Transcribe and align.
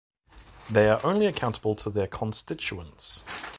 They 0.67 0.89
are 0.89 0.99
only 1.05 1.27
accountable 1.27 1.75
to 1.75 1.91
their 1.91 2.07
constituents. 2.07 3.23